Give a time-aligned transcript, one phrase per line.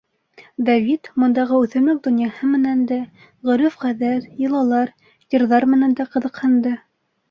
[0.69, 2.99] Давид бындағы үҫемлек донъяһы менән дә,
[3.53, 4.95] ғөрөф-ғәҙәт, йолалар,
[5.33, 6.79] йырҙар менән дә ҡыҙыҡһынды.